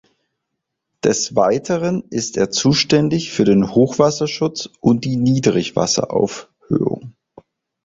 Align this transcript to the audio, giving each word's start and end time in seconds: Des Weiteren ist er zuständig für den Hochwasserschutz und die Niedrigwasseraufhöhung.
Des 1.03 1.35
Weiteren 1.35 2.01
ist 2.09 2.35
er 2.35 2.49
zuständig 2.49 3.31
für 3.31 3.43
den 3.43 3.69
Hochwasserschutz 3.75 4.67
und 4.79 5.05
die 5.05 5.15
Niedrigwasseraufhöhung. 5.15 7.13